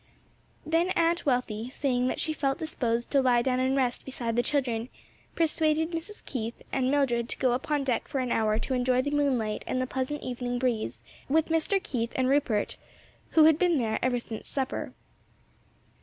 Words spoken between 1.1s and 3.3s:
Wealthy, saying that she felt disposed to